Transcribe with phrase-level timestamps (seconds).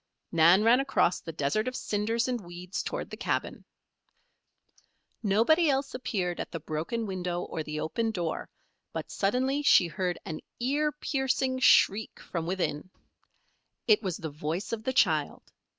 [0.31, 3.63] Nan ran across the desert of cinders and weeds toward the cabin.
[5.21, 8.49] Nobody else appeared at the broken window or the open door,
[8.93, 12.89] but suddenly she heard an ear piercing shriek from within.
[13.87, 15.43] It was the voice of the child.